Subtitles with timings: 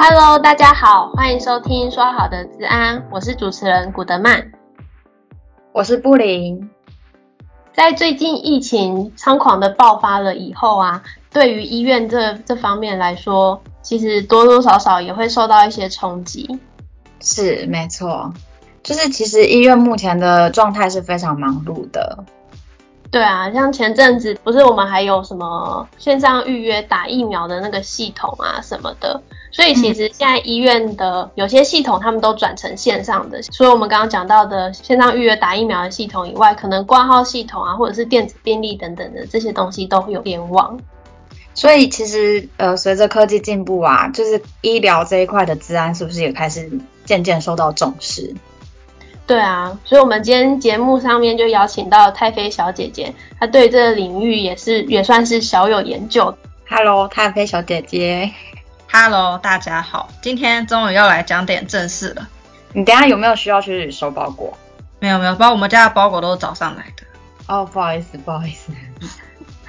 [0.00, 4.52] Hello，大家好，欢迎收听说好的治安，我是主持人古德曼，
[5.72, 6.70] 我是布林。
[7.74, 11.02] 在最近疫情猖狂的爆发了以后啊，
[11.32, 16.60] 对于医院这这方面来说，其实多多少少也会受到一些冲击。
[17.20, 18.32] 是，没错，
[18.84, 22.24] 就是其实医院目前的状态是非常忙碌的。
[23.10, 29.20] 对啊，像前阵子不是我们还有什么线上预约打疫苗的那个系统啊什么的，
[29.50, 33.40] 所以其实现在医院的有些系统他们都转成线上的。
[33.44, 40.78] 所以我们刚刚讲到的线上预约打疫苗的系统以外，可能挂号系统啊，或者是电子病历等等的这些东西都有联网。
[41.54, 46.70] 所以其实呃，随着科技进步啊，就是医疗这一块的治安是不是也开始
[47.04, 48.34] 渐渐受到重视？
[49.28, 56.34] 对啊，所以我们今天节目上面就邀请到太妃小姐姐，她对这个领域也是也算是小有研究。
[56.66, 58.32] Hello，太妃小姐姐。
[58.90, 62.26] Hello，大家好，今天终于要来讲点正事了。
[62.72, 64.56] 你等下有没有需要去收包裹？
[64.98, 67.04] 没有没有，包我们家的包裹都是早上来的。
[67.48, 68.72] 哦，不好意思，不好意思。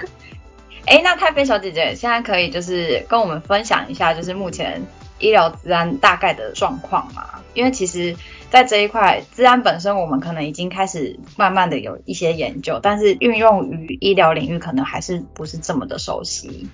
[0.88, 4.82] 哎，那太妃小姐姐现在可以就是跟我们分享一下，就是目前
[5.20, 7.39] 医疗治安大概的状况吗？
[7.54, 8.16] 因为其实。
[8.52, 16.68] 在这一块，治安本身我们可能已经开始慢慢的有一些研究，但是运用于医疗领域可能还是不是这么的熟悉。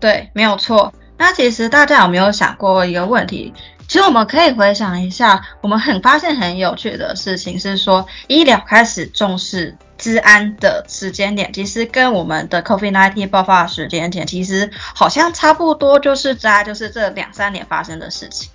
[0.00, 0.92] 对，没有错。
[1.16, 3.54] 那其实大家有没有想过一个问题？
[3.86, 18.50] 其实我们可以回想一下，我们很发现很有趣的事情是说，医疗开始重视治安的时间点，其实跟我们的 COVID-19 爆发的时间点，其实好像差不多，就是在就是这两三年发生的事情。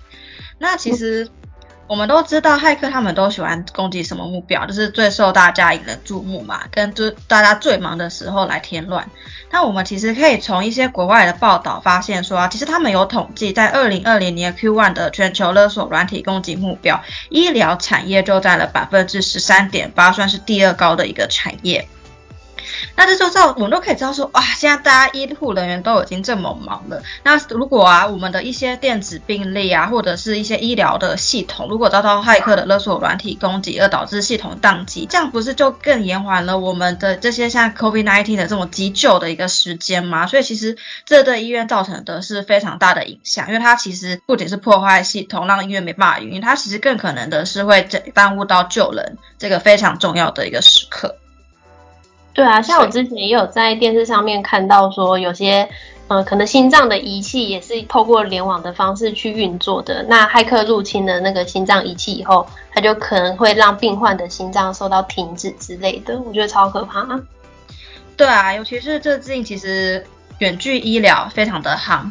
[0.58, 1.28] 那其实。
[1.86, 9.06] 我们都知道，骇客他们都喜欢攻击什么目标，就是最受大家引人注目嘛，跟就大家最忙的时候来添乱。
[9.50, 21.86] 那我们其实可以从一些国外的报道发现说啊，其实他们有统计，在二零二零年 Q1 的全球勒索软体攻击目标，医疗产业就占了百分之十三点八，算是第二高的一个产业。
[22.96, 27.02] 那这时候，我们都可以知道说，哇，现在大家医护人员都已经这么忙了。
[27.22, 40.26] 那如果啊，我们的一些电子病历啊，或者是一些医疗的系统，如果遭到骇客的勒索软体攻击而导致系统宕机，这样不是就更延缓了我们的这些像 COVID-19 的这种急救的一个时间吗？
[40.26, 47.82] 所以其实这对医院造成的是非常大的影响，因为它其实不仅是破坏系统，让医院没办法运营，它其实更可能的是会
[48.14, 51.16] 耽误到救人这个非常重要的一个时刻。
[52.34, 55.68] 对啊，像我之前也有在电视上面看到说，有些
[56.08, 60.04] 呃可能心脏的仪器也是透过联网的方式去运作的。
[60.08, 67.00] 那骇客入侵了那个心脏仪器以后，它就可能会让病患的心脏受到停止之类的，我觉得超可怕。
[67.00, 67.20] 啊
[68.16, 70.04] 对啊，尤其是最近其实
[70.38, 72.10] 远距医疗非常的夯。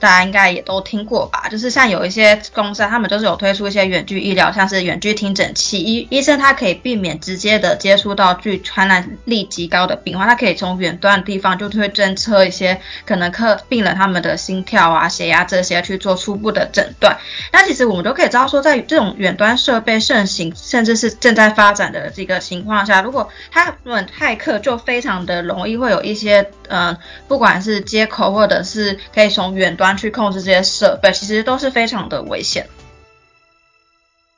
[0.00, 17.18] 大家应该也都听过吧，就是像有一些公司，他们就是有推出一些远距医疗，像是远距听诊器，医医生他可以避免直接的接触到具传染力极高的病患，他可以从远端的地方就会侦测一些可能客病人他们的心跳啊、血压这些去做初步的诊断。
[17.52, 26.96] 那其实我们都可以知道说，在这种远端设备盛行，甚至是正在发展的这个情况下，如果他们骇客就非常的容易会有一些，嗯、
[27.28, 29.89] 不管是接口或者是可以从远端。
[29.96, 32.68] 去控制这些设备，其实都是非常的危险。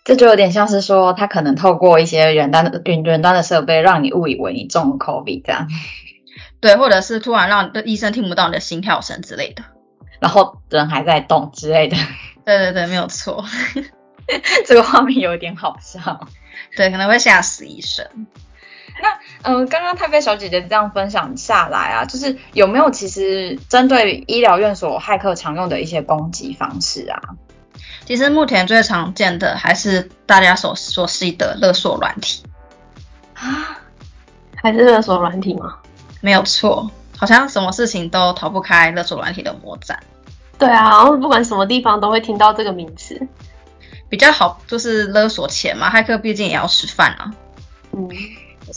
[0.05, 5.69] 这就有点像是说，他可能透过一些远端的远远端的设备，让你误以为你中了 COVID 这样。
[6.61, 9.63] 对，或者是突然让医生听不到你的心跳声之类的，
[10.21, 11.97] 然后人还在动之类的。
[12.45, 13.45] 对对对，没有错。
[14.67, 16.27] 这个画面有点好笑。
[16.77, 18.07] 对，可能会吓死医生。
[19.03, 19.09] 那
[19.43, 27.21] 嗯、呃，刚刚太妃小姐姐这样分享下来啊，就是有没有其实针对医疗院所骇客常用的一些攻击方式啊？
[28.05, 32.45] 其实目前最常见的还是大家所熟悉的勒索软体
[33.35, 33.79] 啊，
[34.57, 35.79] 还是勒索软体吗？
[36.21, 39.99] 没有错，好像什么事情都逃不开勒索软体的魔掌。
[40.59, 43.21] 对啊，然后不管什么地方都会听到这个名词。
[44.09, 47.33] 比较好就是勒索钱嘛，骇客毕竟也要吃饭啊。
[47.93, 48.09] 嗯。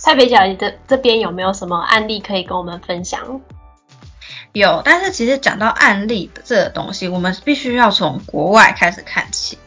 [0.03, 3.41] 太妃小姐这这边有没有什么案例可以跟我们分享？
[4.53, 9.57] 有，但是其实讲到案例这个东西，我们必须要从国外开始看起。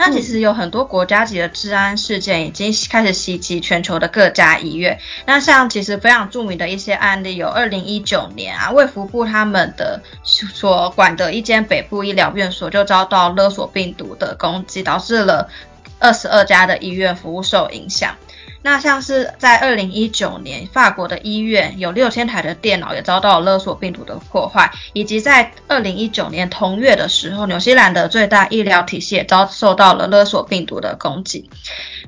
[0.00, 4.98] 那其实有很多国家级的治安事件已经开始袭击全球的各家医院。
[5.26, 15.50] 那像其实非常著名的一些案例，有二零一九年啊，卫福部他们的所管的一间北部医疗院所就遭到勒索病毒的攻击，导致了
[15.98, 18.14] 二十二家的医院服务受影响。
[18.62, 31.48] 那像是在二零一九年，法国的医院有六千台的电脑也遭到了勒索病毒的破坏，以及在二零一九年同月的时候，纽西兰的最大医疗体系也遭受到了勒索病毒的攻击。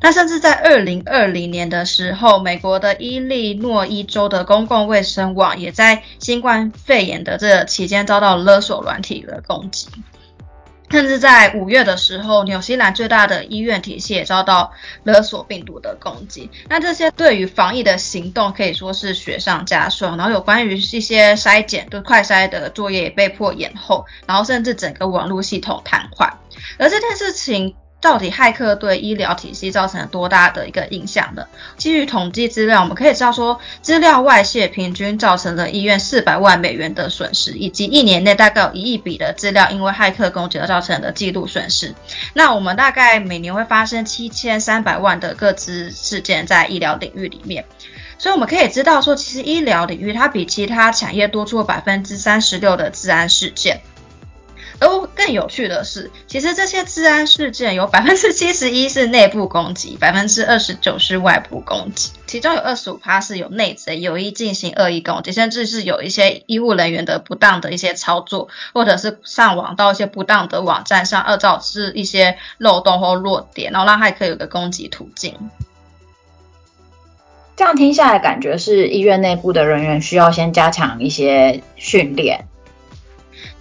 [0.01, 9.87] 那甚至在二零二零年的时候，美国的伊利诺伊州的公共卫生网也在新冠肺炎的这期间遭到勒索软体的攻击。
[10.91, 14.73] 甚至在五月的时候，纽西兰最大的医院体系也遭到
[15.05, 16.51] 勒索病毒的攻击。
[16.69, 20.17] 那这些对于防疫的行动可以说是雪上加霜。
[20.17, 26.29] 然后有关于一些筛检，就快筛的作业也被迫延后，然后甚至整个网络系统瘫痪。
[26.79, 27.75] 而这件事情。
[28.01, 31.45] 到底骇客对医疗体系造成了多大的一个影响呢？
[31.77, 41.95] 基于统计资料，我们可以知道说，资料外泄平均造成了医院四百万美元的损失，以及一年内大概有一亿笔的资料因为骇客攻击而造成的记录损失。
[42.33, 47.67] 那我们大概每年会发生七千三百万的个资事件在医疗领域里面，
[48.17, 53.83] 所以我们可以知道说，其实医疗领域它比其他产业多出了百分之三十六的治安事件。
[54.81, 75.35] 而更有趣的是，其实这些治安事件有百分之七十一是内部攻击，百分之二十九是外部攻击，其中有二十五趴是有内贼有意进行恶意攻击，甚至是有一些医护人员的不当的一些操作，或者是上网到一些不当的网站上，而导致一些漏洞或弱点，然后让骇客有个攻击途径。
[77.55, 82.47] 这样听下来，感觉是医院内部的人员需要先加强一些训练。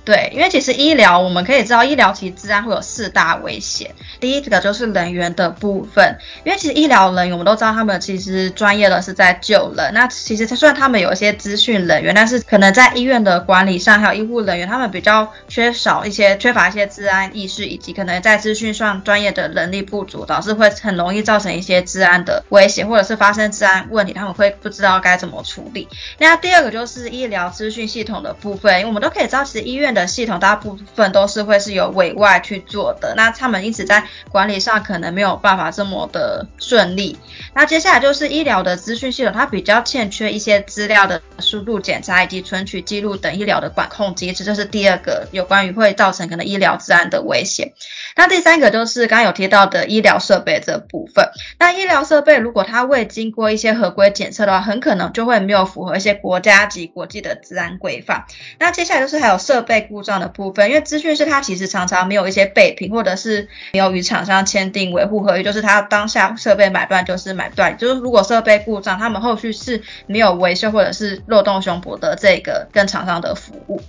[0.10, 3.92] 对，因为其实医疗我们可以知道，医疗其实治安会有四大危险。
[4.20, 9.94] 第一个就是人员的部分，因为其实医疗人员我们都知道，他们其实专业的是在救人。
[9.94, 25.88] 那其实虽然他们有一些资讯人员，但是可能在医院的管理上，还有医护人员，他们比较缺少一些，缺乏一些治安意识，以及可能在资讯上专业的能力不足，导致会很容易造成一些治安的危险，或者是发生治安问题，他们会不知道该怎么处理。
[26.18, 37.18] 那第二个就是医疗资讯系统的部分，因为我们都可以知道，其实医院的的系统大部分都是会是由委外去做的，那他们因此在管理上可能没有办法这么的顺利。
[37.54, 47.74] 那接下来就是医疗的资讯系统，它比较欠缺一些资料的输入、检查以及存取记录等医疗的管控机制，这是第二个有关于会造成可能医疗治安的危险。
[48.16, 51.30] 那第三个就是刚刚有提到的医疗设备这部分。
[51.58, 58.26] 那医疗设备如果它未经过一些合规检测的话，很可能就会没有符合一些国家级国际的治安规范。
[58.58, 73.82] 那接下来就是还有设备故障的部分，因为资讯是他其实常常没有一些备品，或者是没有与厂商签订维护合约，就是他当下设备买断就是买断，就是如果设备故障，他们后续是没有维修或者是漏洞胸脯的这个跟厂商的服务。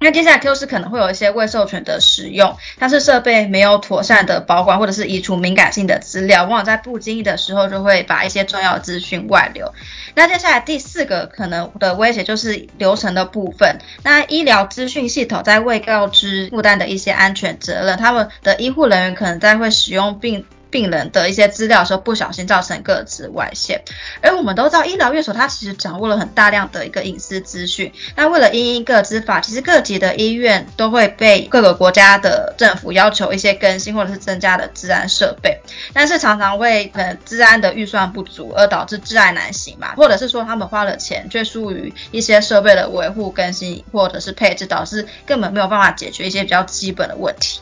[0.00, 9.72] 那接下来就是可能会有一些未授权的使用，但是设备没有妥善的保管，或者是移除敏感性的资料，往往在不经意的时候就会把一些重要资讯外流。
[10.14, 13.78] 那接下来第四个可能的威胁就是流程的部分。
[14.02, 23.82] 那医疗资讯系统在未告知负担的一些安全责任，他们的医护人员可能在会使用并病人的一些资料的时候，不小心造成个资外泄。
[24.20, 27.92] 而我们都知道，医疗院所它其实掌握了很大量的一个隐私资讯。
[28.16, 35.60] 那为了因应个资法，其实各级的医院都会被各个国家的政府要求一些更新或者是增加的治安设备。
[35.92, 47.60] 但是常常为呃治安的预算不足而导致治安难行嘛，或者是说他们花了钱却疏于一些设备的维护更新或者是配置，导致根本没有办法解决一些比较基本的问题。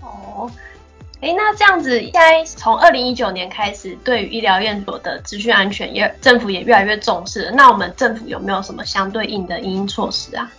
[0.00, 0.50] 哦。
[1.20, 7.52] 诶，那这样子，应该从二零一九年开始，对于医疗院所的资讯安全，也政府也越来越重视。
[7.54, 10.50] 那我们政府有没有什么相对应的因应措施啊？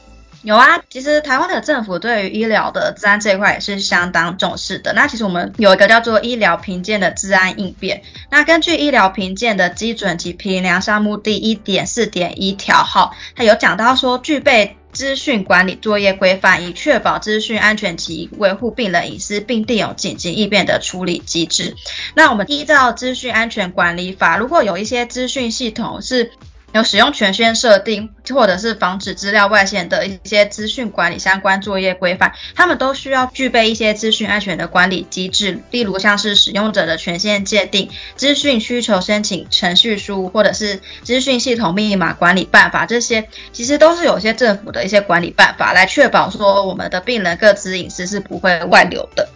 [0.44, 4.94] 有啊，其实台湾的政府对于医疗的治安这一块也是相当重视的。
[4.94, 8.03] 那其实我们有一个叫做医疗评鉴的治安应变。
[8.30, 14.77] 那根据医疗评鉴的基准及评量项目第一点四点一条号，它有讲到说具备。
[14.91, 21.75] 资讯管理作业规范，以确保资讯安全及维护病人隐私，并定有紧急应变的处理机制。
[22.13, 26.31] 那我们依照资讯安全管理法，如果有一些资讯系统是
[26.74, 49.28] 有使用权限设定，或者是防止资料外泄的一些资讯管理相关作业规范，他们都需要具备一些资讯安全的管理机制，例如像是使用者的权限界定、资讯需求申请程序书，或者是资讯系统密码管理办法，这些其实都是有些政府的一些管理办法来确保说我们的病人各资隐私是不会外流的。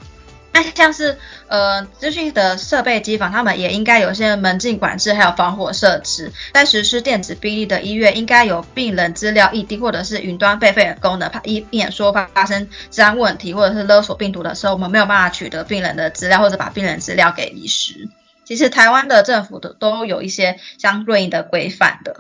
[0.55, 1.17] 那像是
[1.49, 6.31] 呃资讯的设备机房，他们也应该有些门禁管制，还有防火设置。
[6.53, 18.07] 在实施电子病历的医院，应该有病人资料异地或者是云端备份的功能，怕以免说发生治安问题或者是勒索病毒的时候，我们没有办法取得病人的资料，或者把病人资料给遗失。
[18.45, 22.15] 其实台湾的政府的都有一些相对应的规范的。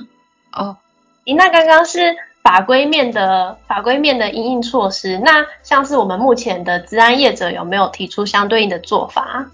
[0.51, 0.75] 哦，
[1.23, 9.47] 那刚刚是法规面的法规面的应应措施，那像是我们目前的治安业者有没有提出相对应的做法？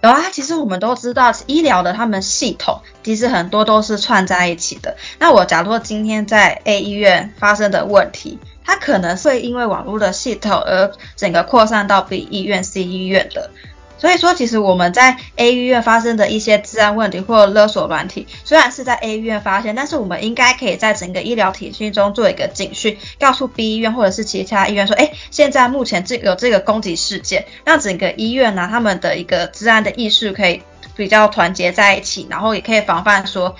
[0.00, 4.96] 有啊，其实我们都知道，医疗的他们系统其实很多都是串在一起的。
[5.18, 13.50] 那我假如今天在 A 医院发生的问题，它可能会因为网络的系统而整个扩散到 B 医院、C 医院的。
[13.96, 30.62] 所以说，其实我们在 A 医院发生的一些治安问题或勒索软体，虽然是在 A 医院发现，但是我们应该可以在整个医疗体系中做一个警讯，告诉 B 医院或者是其他医院说，哎，现在目前这有这个攻击事件，让整个医院呢、他们的一个治安的意识可以
[30.96, 33.56] 比较团结在一起，然后也可以防范说。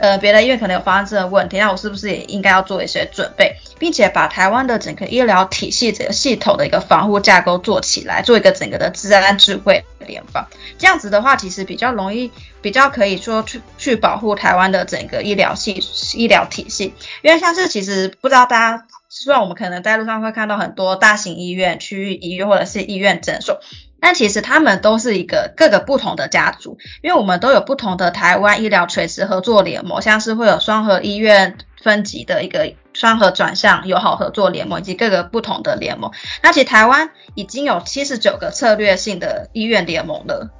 [0.00, 10.48] 呃，别的医院可能有发生这个问题，那我是不是也应该要做一些准备，并且把台湾的整个医疗体系这个系统的一个防护架构做起来，做一个整个的治安智慧联防。
[10.78, 15.82] 这样子的话，其实比较容易，比较可以说去去保护台湾的整个医疗系
[16.14, 16.94] 医疗体系。
[17.20, 23.60] 因为像是其实不知道大家，虽然我们可能在路上会看到很多大型医院、区域医院或者是医院诊所。
[24.00, 36.10] 但其实他们都是一个各个不同的家族，因为我们都有不同的台湾医疗垂直合作联盟，像是会有双和医院分级的一个双和转向友好合作联盟，以及各个不同的联盟。
[36.42, 40.50] 那其实台湾已经有七十九个策略性的医院联盟了，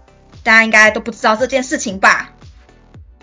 [0.44, 2.30] 大家应该都不知道这件事情吧？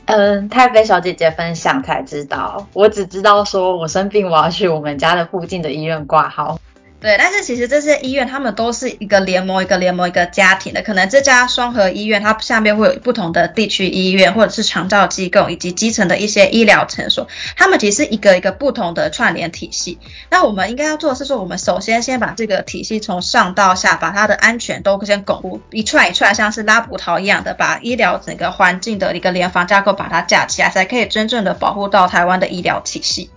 [0.05, 6.57] 嗯，太妃小姐姐分享才知道，我只知道说我生病我要去我们家的附近的医院挂号。
[6.99, 10.81] 对，但是其实这些医院，他们都是一个联盟，一个联盟，一个家庭的。
[10.81, 17.27] 可能这家双和医院，它下面会有不同的地区医院，或者是长照机构，以及基层的一些医疗诊所。
[17.55, 19.99] 他们其实是一个一个不同的串联体系。
[20.31, 33.29] 那我们应该要做的是说，我们首先先把这个体系从上到下，把它的安全都先巩固，一串一串像是拉葡萄一样的，把医疗整个环境的一个联防架构把它架起来，才可以真正的保护到台湾的医疗体系。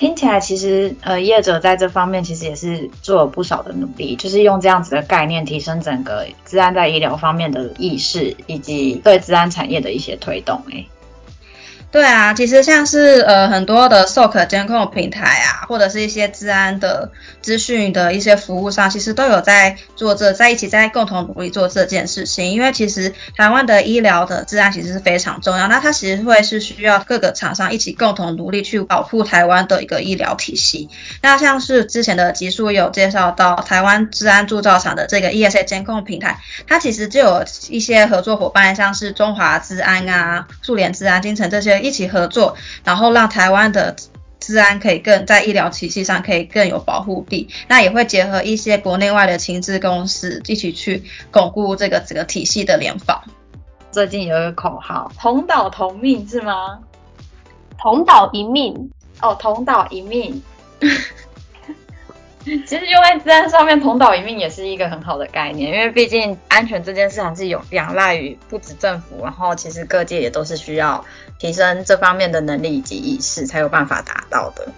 [0.00, 10.88] 听起来其实呃业者在这方面其实也是做了不少的努力，就是用这样子的概念提升整个资安在医疗方面的意识，以及对资安产业的一些推动诶。
[11.92, 17.10] 对啊，其实像是呃很多的 SOC 监控平台啊，或者是一些治安的
[17.42, 22.52] 资讯的一些服务商，其实都有在做这，在一起在共同努力做这件事情。
[22.52, 30.88] 因为其实台湾的医疗的治安其实是非常重要，那它其实会是需要各个厂商一起共同努力去保护台湾的一个医疗体系。
[31.22, 41.79] 那像是之前的集数有介绍到台湾治安铸造厂的这个 ESA 监控平台，它其实就有一些合作伙伴，像是中华治安啊、苏联治安、金城这些。
[41.80, 43.96] 一起合作，然后让台湾的
[44.38, 47.48] 治安可以更在医疗体系上可以更有保护力。
[47.68, 53.22] 那也会结合一些国内外的情治公司一起去巩固这个整个体系的联防。
[53.90, 56.78] 最近有一个口号“同岛同命”是吗？
[57.78, 60.42] 同岛一命哦，同岛一命。
[62.66, 71.04] 其实用在治安上面，同岛一命也是一个很好的概念，因为毕竟安全这件事还是有仰赖于不止政府，然后其实各界也都是需要
[71.38, 74.68] 提升这方面的能力以及意识，才有办法达到的。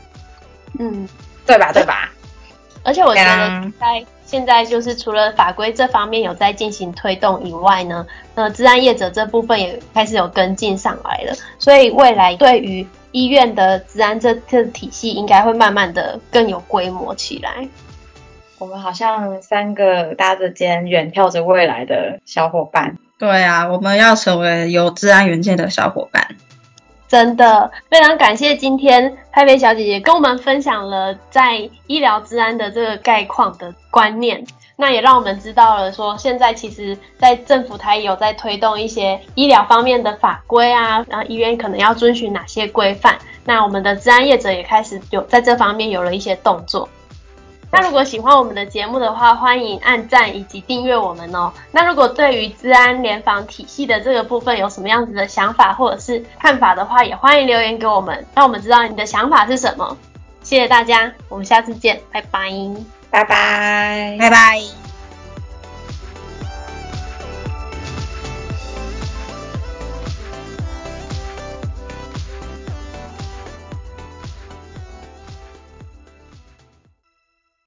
[0.79, 1.09] 嗯，
[1.47, 1.73] 对吧？
[1.73, 2.11] 对吧？
[2.85, 17.69] 而且我觉得在现在就是除了法规这方面有在进行推动以外呢，呃，治安业者这部分也开始有跟进上来了，所以未来对于医院的治安这这体系应该会慢慢的更有规模起来。
[18.59, 22.97] 我们好像三个搭着肩远眺着未来的小伙伴。
[23.19, 26.27] 对啊，我们要成为有治安远见的小伙伴。
[27.09, 34.43] 真的非常感谢今天太妃小姐姐跟我们分享了在医疗治安的这个概况的观念。
[34.83, 43.17] 那也让我们知道了，说现在其实，在政府它也有在推动一些医疗方面的法规啊，然后医院可能要遵循哪些规范。
[43.45, 46.89] 那我们的治安业者也开始有在这方面有了一些动作。
[47.71, 51.53] 那如果喜欢我们的节目的话，欢迎按赞以及订阅我们哦。
[51.71, 59.97] 那如果对于治安联防体系的这个部分有什么样子的想法或者是看法的话，也欢迎留言给我们，让我们知道你的想法是什么。
[60.43, 62.51] 谢谢大家，我们下次见，拜拜。
[63.13, 64.82] 拜拜，拜拜。